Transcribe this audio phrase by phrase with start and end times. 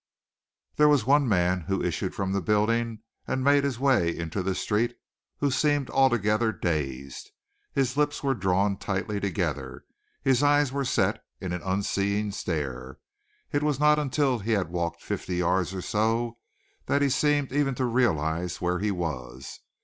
[0.77, 4.55] There was one man who issued from the building and made his way into the
[4.55, 4.95] street,
[5.37, 7.29] who seemed altogether dazed.
[7.71, 9.85] His lips were drawn tightly together,
[10.23, 12.97] his eyes were set in an unseeing stare.
[13.51, 16.39] It was not until he had walked fifty yards or so
[16.87, 19.59] that he seemed even to realize where he was.